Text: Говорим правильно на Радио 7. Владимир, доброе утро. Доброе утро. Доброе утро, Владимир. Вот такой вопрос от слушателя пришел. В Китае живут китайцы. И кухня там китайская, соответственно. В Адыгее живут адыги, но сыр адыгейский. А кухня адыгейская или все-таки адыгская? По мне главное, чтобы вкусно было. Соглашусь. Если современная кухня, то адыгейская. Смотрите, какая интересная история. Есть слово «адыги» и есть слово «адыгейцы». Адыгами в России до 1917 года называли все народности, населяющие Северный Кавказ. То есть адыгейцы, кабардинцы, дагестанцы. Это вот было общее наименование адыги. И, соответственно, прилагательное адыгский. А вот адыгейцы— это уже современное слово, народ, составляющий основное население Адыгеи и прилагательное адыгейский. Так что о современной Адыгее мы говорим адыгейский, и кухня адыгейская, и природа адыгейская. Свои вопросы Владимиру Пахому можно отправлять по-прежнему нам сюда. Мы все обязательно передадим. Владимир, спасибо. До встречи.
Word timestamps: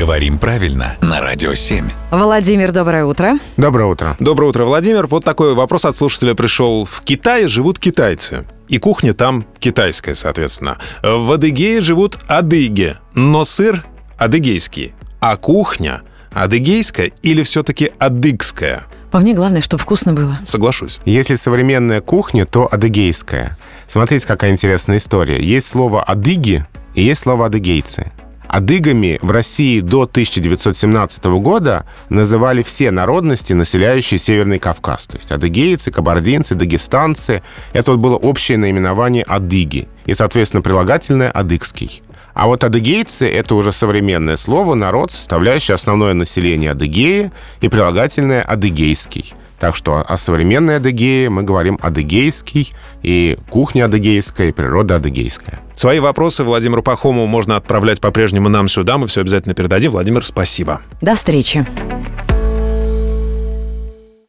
Говорим 0.00 0.38
правильно 0.38 0.96
на 1.02 1.20
Радио 1.20 1.52
7. 1.52 1.86
Владимир, 2.10 2.72
доброе 2.72 3.04
утро. 3.04 3.34
Доброе 3.58 3.84
утро. 3.84 4.16
Доброе 4.18 4.46
утро, 4.46 4.64
Владимир. 4.64 5.06
Вот 5.06 5.26
такой 5.26 5.52
вопрос 5.52 5.84
от 5.84 5.94
слушателя 5.94 6.34
пришел. 6.34 6.86
В 6.86 7.02
Китае 7.02 7.48
живут 7.48 7.78
китайцы. 7.78 8.46
И 8.66 8.78
кухня 8.78 9.12
там 9.12 9.44
китайская, 9.58 10.14
соответственно. 10.14 10.78
В 11.02 11.30
Адыгее 11.30 11.82
живут 11.82 12.18
адыги, 12.28 12.96
но 13.12 13.44
сыр 13.44 13.84
адыгейский. 14.16 14.94
А 15.20 15.36
кухня 15.36 16.00
адыгейская 16.32 17.10
или 17.22 17.42
все-таки 17.42 17.92
адыгская? 17.98 18.86
По 19.10 19.18
мне 19.18 19.34
главное, 19.34 19.60
чтобы 19.60 19.82
вкусно 19.82 20.14
было. 20.14 20.38
Соглашусь. 20.46 20.98
Если 21.04 21.34
современная 21.34 22.00
кухня, 22.00 22.46
то 22.46 22.66
адыгейская. 22.72 23.58
Смотрите, 23.86 24.26
какая 24.26 24.52
интересная 24.52 24.96
история. 24.96 25.42
Есть 25.42 25.68
слово 25.68 26.02
«адыги» 26.02 26.64
и 26.94 27.02
есть 27.02 27.20
слово 27.20 27.46
«адыгейцы». 27.46 28.12
Адыгами 28.50 29.20
в 29.22 29.30
России 29.30 29.78
до 29.78 30.02
1917 30.02 31.24
года 31.38 31.86
называли 32.08 32.64
все 32.64 32.90
народности, 32.90 33.52
населяющие 33.52 34.18
Северный 34.18 34.58
Кавказ. 34.58 35.06
То 35.06 35.18
есть 35.18 35.30
адыгейцы, 35.30 35.92
кабардинцы, 35.92 36.56
дагестанцы. 36.56 37.44
Это 37.72 37.92
вот 37.92 38.00
было 38.00 38.16
общее 38.16 38.58
наименование 38.58 39.22
адыги. 39.22 39.86
И, 40.04 40.14
соответственно, 40.14 40.62
прилагательное 40.62 41.30
адыгский. 41.30 42.02
А 42.34 42.48
вот 42.48 42.64
адыгейцы— 42.64 43.28
это 43.30 43.54
уже 43.54 43.70
современное 43.70 44.34
слово, 44.34 44.74
народ, 44.74 45.12
составляющий 45.12 45.74
основное 45.74 46.14
население 46.14 46.72
Адыгеи 46.72 47.30
и 47.60 47.68
прилагательное 47.68 48.42
адыгейский. 48.42 49.34
Так 49.60 49.76
что 49.76 49.96
о 49.96 50.16
современной 50.16 50.76
Адыгее 50.76 51.28
мы 51.28 51.42
говорим 51.42 51.78
адыгейский, 51.80 52.72
и 53.02 53.36
кухня 53.50 53.84
адыгейская, 53.84 54.48
и 54.48 54.52
природа 54.52 54.96
адыгейская. 54.96 55.60
Свои 55.76 56.00
вопросы 56.00 56.44
Владимиру 56.44 56.82
Пахому 56.82 57.26
можно 57.26 57.56
отправлять 57.56 58.00
по-прежнему 58.00 58.48
нам 58.48 58.68
сюда. 58.68 58.98
Мы 58.98 59.06
все 59.06 59.20
обязательно 59.20 59.54
передадим. 59.54 59.92
Владимир, 59.92 60.24
спасибо. 60.24 60.80
До 61.02 61.14
встречи. 61.14 61.66